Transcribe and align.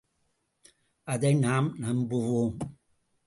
அதை 1.07 1.33
நாம் 1.35 1.67
நம்புவோம்! 1.81 2.57